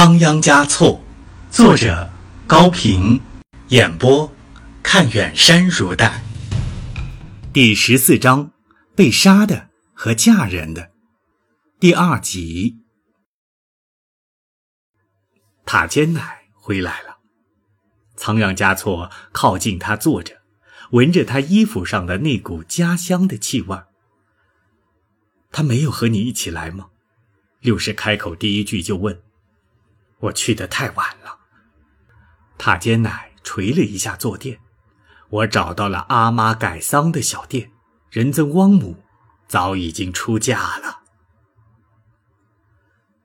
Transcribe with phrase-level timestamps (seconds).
[0.00, 1.02] 仓央嘉措，
[1.50, 2.08] 作者
[2.46, 3.20] 高平，
[3.70, 4.32] 演播
[4.80, 6.22] 看远山如黛。
[7.52, 8.52] 第十四章：
[8.94, 10.92] 被杀的和嫁人的。
[11.80, 12.76] 第二集。
[15.66, 17.18] 塔尖奶回来了，
[18.14, 20.42] 仓央嘉措靠近他坐着，
[20.92, 23.76] 闻着他衣服上的那股家乡的气味。
[25.50, 26.90] 他没有和你一起来吗？
[27.58, 29.20] 六世开口第一句就问。
[30.20, 31.38] 我去的太晚了。
[32.56, 34.58] 塔尖奶捶了一下坐垫。
[35.30, 37.70] 我找到了阿妈改桑的小店，
[38.10, 38.96] 仁增汪母
[39.46, 41.00] 早已经出嫁了。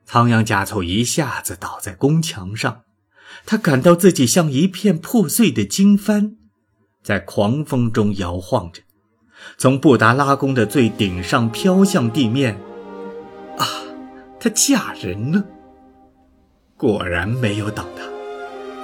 [0.06, 2.84] 仓央嘉措一下子倒在宫墙上，
[3.46, 6.36] 他感到自己像一片破碎的经幡，
[7.02, 8.82] 在狂风中摇晃着，
[9.58, 12.60] 从布达拉宫的最顶上飘向地面。
[13.58, 13.66] 啊，
[14.42, 15.46] 她嫁人了。
[16.84, 18.04] 果然没有等他，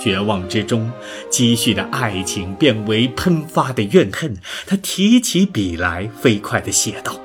[0.01, 0.89] 绝望之中
[1.29, 4.37] 积蓄的爱情变为喷发的怨恨。
[4.65, 7.19] 他提起笔来，飞快地写道：“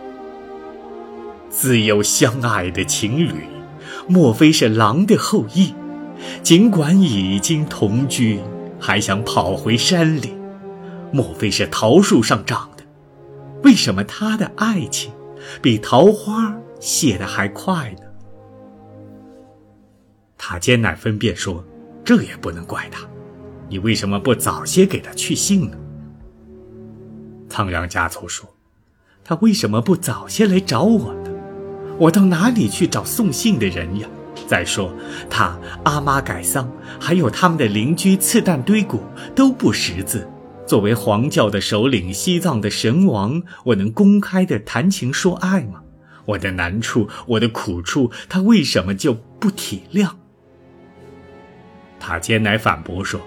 [1.49, 3.47] 自幼相爱的情侣，
[4.09, 5.73] 莫非是狼的后裔？
[6.43, 8.41] 尽管已经同居，
[8.81, 10.35] 还想跑回山里？
[11.13, 12.83] 莫非是桃树上长的？
[13.63, 15.13] 为什么他的爱情
[15.63, 17.99] 比桃花谢得还快呢？”
[20.47, 21.65] 塔尖乃分辨说
[22.05, 23.01] ：“这也不能怪他，
[23.67, 25.77] 你为什么不早些给他去信呢？”
[27.49, 28.47] 仓央嘉措说
[29.25, 31.31] ：“他为什么不早些来找我呢？
[31.99, 34.09] 我到哪里去找送信的人呀？
[34.47, 34.93] 再说
[35.31, 39.03] 他阿妈改桑，还有他们的邻居次旦堆古
[39.35, 40.29] 都不识字。
[40.67, 45.81] 作为黄教的首领，西藏的神王，我能公开的谈情说爱吗？
[46.27, 50.11] 我的难处，我的苦处，他为什么就不体谅？”
[51.99, 53.21] 他艰难反驳说：“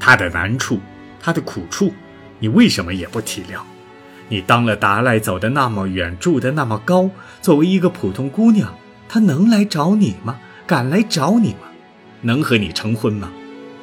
[0.00, 0.80] 他的难处，
[1.20, 1.92] 他的苦处，
[2.38, 3.60] 你为什么也不体谅？
[4.28, 7.10] 你当了达赖，走的那么远，住的那么高，
[7.42, 8.74] 作为一个普通姑娘，
[9.06, 10.38] 他能来找你吗？
[10.66, 11.68] 敢来找你吗？
[12.22, 13.30] 能和你成婚吗？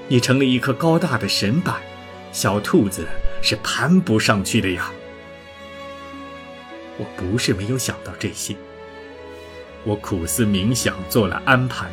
[0.07, 1.75] 你成了一棵高大的神柏，
[2.31, 3.07] 小兔子
[3.43, 4.91] 是攀不上去的呀。
[6.97, 8.55] 我不是没有想到这些，
[9.83, 11.85] 我苦思冥想，做了安排。”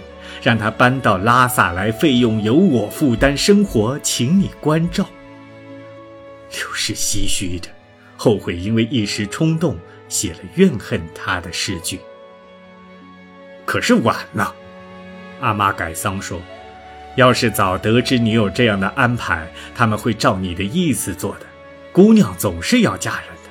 [0.42, 5.06] 让他搬到拉萨来，费用由我负担，生活请你关照。
[6.50, 7.68] 刘氏唏嘘着，
[8.16, 9.78] 后悔因为一时冲动
[10.08, 12.00] 写了怨恨他的诗句。
[13.66, 14.54] 可是晚了，
[15.40, 16.40] 阿妈改桑说
[17.16, 21.46] ：“要是早得知你有这样的安排，他们会照你的意思做的。
[21.92, 23.50] 姑娘总是要嫁人的，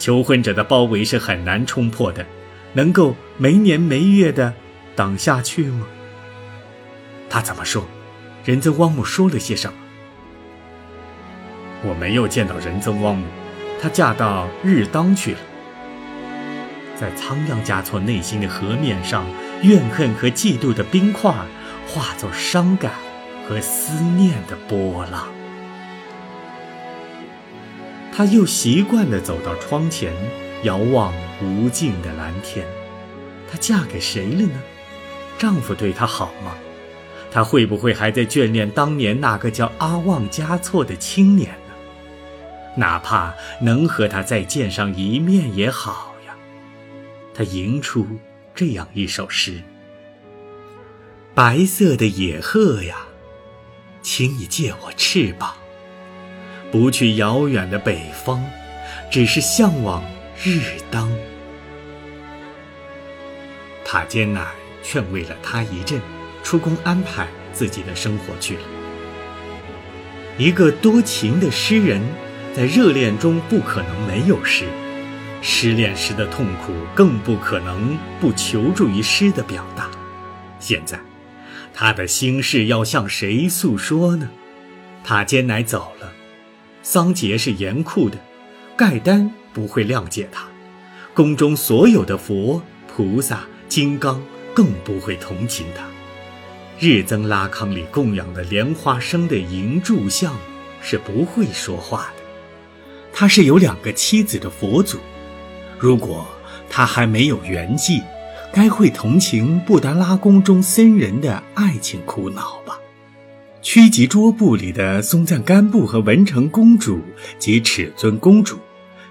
[0.00, 2.26] 求婚者的包围是很难冲破的，
[2.72, 4.52] 能够没年没月的
[4.96, 5.86] 挡下去吗？”
[7.32, 7.82] 他怎么说？
[8.44, 9.78] 仁增汪姆说了些什么？
[11.82, 13.24] 我没有见到仁增汪姆，
[13.80, 15.38] 她嫁到日当去了。
[16.94, 19.24] 在仓央嘉措内心的河面上，
[19.62, 21.32] 怨恨和嫉妒的冰块
[21.88, 22.92] 化作伤感
[23.48, 25.26] 和思念的波浪。
[28.14, 30.12] 他又习惯地走到窗前，
[30.64, 32.66] 遥望无尽的蓝天。
[33.50, 34.60] 她嫁给谁了呢？
[35.38, 36.52] 丈夫对她好吗？
[37.32, 41.74] 他会不会还在眷恋当年那个叫阿旺嘉措的青年呢？
[42.76, 46.34] 哪怕能和他再见上一面也好呀。
[47.34, 48.06] 他吟出
[48.54, 49.62] 这样一首诗
[51.34, 52.98] ：“白色的野鹤呀，
[54.02, 55.54] 请你借我翅膀，
[56.70, 58.42] 不去遥远的北方，
[59.10, 60.04] 只是向往
[60.44, 60.60] 日
[60.90, 61.10] 当。”
[63.84, 64.46] 塔尖乃
[64.82, 65.98] 劝慰了他一阵。
[66.42, 68.62] 出宫安排自己的生活去了。
[70.38, 72.00] 一个多情的诗人，
[72.54, 74.64] 在热恋中不可能没有诗，
[75.42, 79.90] 失恋时的痛苦更不可能不求助于诗的表达。
[80.58, 80.98] 现在，
[81.74, 84.30] 他的心事要向谁诉说呢？
[85.04, 86.12] 塔尖乃走了，
[86.82, 88.16] 桑杰是严酷的，
[88.76, 90.46] 盖丹不会谅解他，
[91.12, 94.22] 宫中所有的佛、菩萨、金刚
[94.54, 95.84] 更不会同情他。
[96.78, 100.36] 日增拉康里供养的莲花生的银柱像，
[100.82, 102.22] 是不会说话的。
[103.12, 104.98] 他是有两个妻子的佛祖，
[105.78, 106.26] 如果
[106.68, 108.02] 他还没有圆寂，
[108.52, 112.78] 该会同情布达拉宫中僧人的爱情苦恼吧？
[113.60, 117.00] 曲吉桌布里的松赞干布和文成公主
[117.38, 118.58] 及尺尊公主，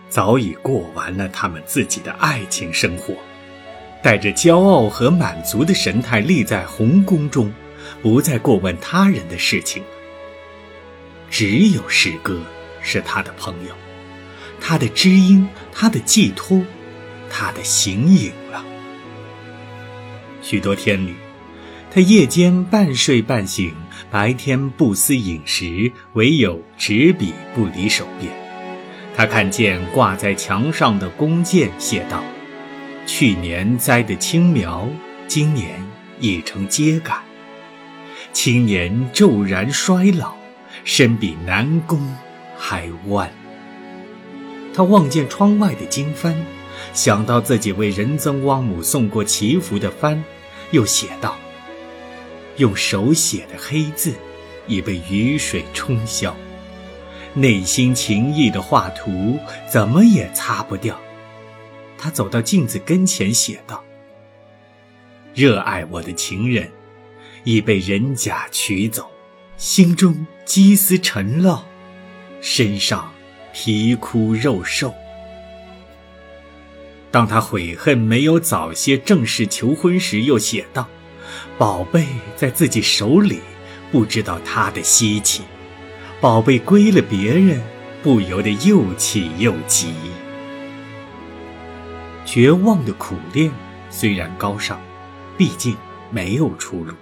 [0.10, 3.16] 早已过完了他们自己的爱情生活。
[4.04, 7.52] 带着骄傲和满足的神态立在红宫中，
[8.02, 9.84] 不再过问他人的事情。
[11.30, 12.42] 只有诗歌
[12.82, 13.74] 是他的朋友，
[14.60, 16.62] 他的知音，他的寄托，
[17.30, 18.66] 他的形影了。
[20.42, 21.14] 许多天里，
[21.92, 23.74] 他夜间半睡半醒，
[24.10, 28.32] 白天不思饮食，唯有执笔不离手边。
[29.16, 32.24] 他看见挂在墙上的弓箭，写道
[33.06, 34.88] ：“去年栽的青苗，
[35.28, 35.84] 今年
[36.20, 37.22] 已成秸秆。
[38.32, 40.34] 青年骤然衰老。”
[40.84, 42.00] 身比南宫
[42.58, 43.30] 还弯。
[44.74, 46.34] 他望见窗外的经幡，
[46.92, 50.18] 想到自己为仁增汪母送过祈福的幡，
[50.72, 51.36] 又写道
[52.58, 54.16] ：“用手写的黑字，
[54.66, 56.36] 已被雨水冲消。
[57.36, 59.38] 内心情意的画图，
[59.72, 61.00] 怎么也擦不掉。”
[62.02, 63.84] 他走到镜子跟前，写道
[65.36, 66.68] ：“热爱我的情人，
[67.44, 69.08] 已被人家取走。”
[69.56, 71.62] 心中积思沉烙，
[72.42, 73.14] 身上
[73.54, 74.92] 皮枯肉瘦。
[77.12, 80.90] 当他悔恨没有早些正式求婚时，又写道
[81.60, 83.42] ：“宝贝在自己手里，
[83.92, 85.44] 不知道他的稀奇；
[86.20, 87.62] 宝贝归了别人，
[88.02, 89.94] 不由得又气又急。”
[92.26, 93.52] 绝望的苦恋
[93.90, 94.80] 虽然高尚，
[95.38, 95.76] 毕竟
[96.10, 96.94] 没有出路。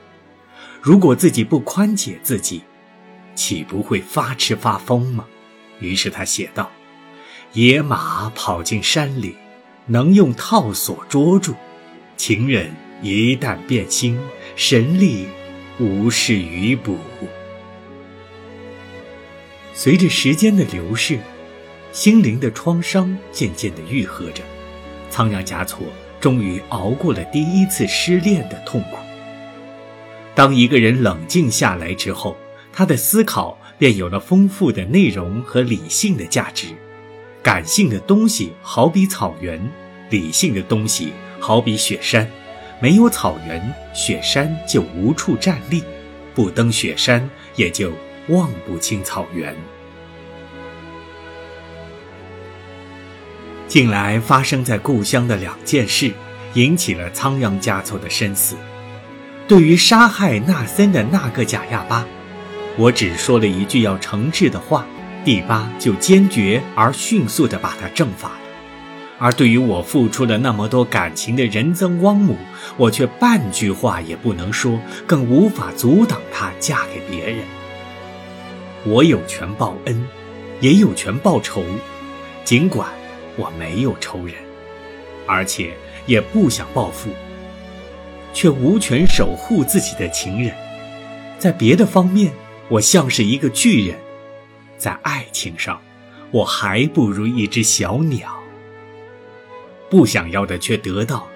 [0.81, 2.63] 如果自己不宽解自己，
[3.35, 5.25] 岂不会发痴发疯吗？
[5.79, 6.71] 于是他写道
[7.53, 9.35] ：“野马跑进山里，
[9.85, 11.53] 能用套索捉住；
[12.17, 14.19] 情人一旦变心，
[14.55, 15.27] 神力
[15.79, 16.97] 无事于补。”
[19.73, 21.19] 随着时间的流逝，
[21.91, 24.43] 心灵的创伤渐渐的愈合着，
[25.09, 25.85] 仓央嘉措
[26.19, 28.97] 终于熬过了第一次失恋的痛苦。
[30.35, 32.37] 当一个人冷静下来之后，
[32.71, 36.67] 他的思考便有了丰富的内容和理性的价值。
[37.41, 39.59] 感性的东西好比草原，
[40.09, 42.29] 理性的东西好比雪山。
[42.81, 45.81] 没有草原，雪山就无处站立；
[46.33, 47.91] 不登雪山，也就
[48.29, 49.53] 望不清草原。
[53.69, 56.11] 近来发生在故乡的两件事，
[56.55, 58.55] 引起了仓央嘉措的深思。
[59.47, 62.03] 对于杀害纳森的那个贾亚巴，
[62.77, 64.87] 我只说了一句要惩治的话，
[65.23, 68.39] 第八就坚决而迅速地把他正法了。
[69.19, 72.35] 而对于我付出了那么多感情的仁增汪母，
[72.75, 77.45] 我却半句话也不能说，更无法阻挡她嫁给别人。
[78.83, 80.07] 我有权报恩，
[80.59, 81.63] 也有权报仇，
[82.43, 82.89] 尽管
[83.39, 84.35] 我没有仇人，
[85.25, 85.73] 而且
[86.05, 87.09] 也不想报复。
[88.33, 90.53] 却无权守护自己的情人，
[91.39, 92.31] 在别的方面，
[92.67, 93.95] 我像是一个巨人；
[94.77, 95.81] 在爱情上，
[96.29, 98.29] 我还不如一只小鸟。
[99.89, 101.31] 不想要的却得到了，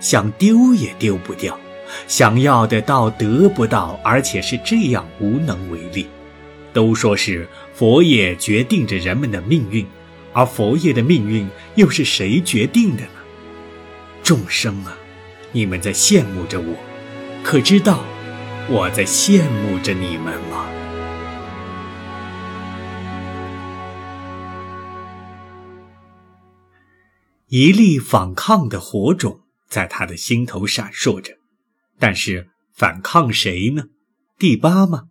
[0.00, 1.54] 想丢也丢不掉；
[2.06, 6.06] 想要的倒得不到，而且是这样无能为力。
[6.74, 9.86] 都说是佛业决定着人们的命运，
[10.34, 13.10] 而佛爷的命运又是谁决定的呢？
[14.22, 14.98] 众生啊！
[15.52, 16.76] 你们在羡慕着我，
[17.44, 18.04] 可知道
[18.68, 20.68] 我在羡慕着你们吗？
[27.46, 31.34] 一粒反抗的火种在他的心头闪烁着，
[32.00, 33.84] 但是反抗谁呢？
[34.36, 35.04] 第八吗？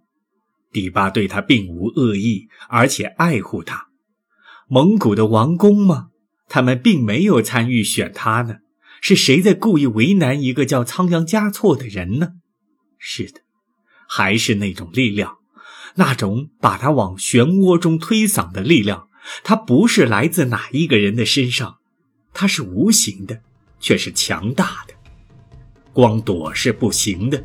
[0.73, 3.92] 第八对他并无恶意，而且爱护他。
[4.67, 6.07] 蒙古的王公吗？
[6.47, 8.57] 他们并没有参与选他呢。
[9.01, 12.29] 是谁在故意为难一个叫仓央嘉措的人呢？
[12.97, 13.41] 是的，
[14.07, 15.37] 还是那种力量，
[15.95, 19.09] 那种把他往漩涡中推搡的力量。
[19.43, 21.77] 它不是来自哪一个人的身上，
[22.33, 23.41] 它是无形的，
[23.79, 24.93] 却是强大的。
[25.91, 27.43] 光躲是不行的，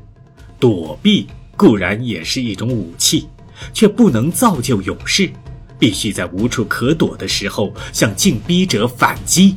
[0.59, 3.29] 躲避固然也是一种武器，
[3.73, 5.31] 却不能造就勇士。
[5.79, 9.57] 必须在无处可躲的时候，向进逼者反击。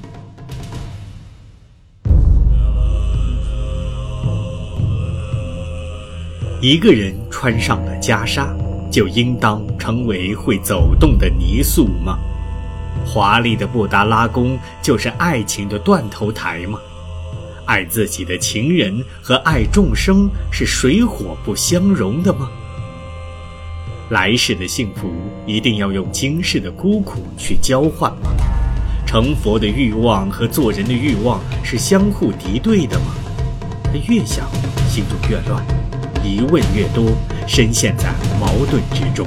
[6.61, 8.55] 一个人穿上了袈裟，
[8.91, 12.19] 就应当成为会走动的泥塑吗？
[13.03, 16.79] 华丽的布达拉宫就是爱情的断头台吗？
[17.65, 22.51] 爱自己的情人和爱众生是水火不相容的吗？
[24.11, 25.09] 来世的幸福
[25.45, 28.29] 一定要用今世的孤苦去交换吗？
[29.07, 33.15] 成佛的欲望和做人的欲望是相互敌对的吗？
[33.85, 34.45] 他越想，
[34.89, 35.65] 心中越乱，
[36.25, 37.13] 疑问越多，
[37.47, 39.25] 深陷在矛盾之中。